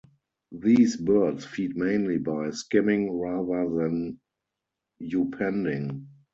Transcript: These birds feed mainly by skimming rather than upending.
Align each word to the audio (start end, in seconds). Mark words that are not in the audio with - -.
These 0.53 0.97
birds 0.97 1.45
feed 1.45 1.77
mainly 1.77 2.17
by 2.17 2.49
skimming 2.49 3.19
rather 3.19 3.69
than 3.87 4.19
upending. 4.99 6.07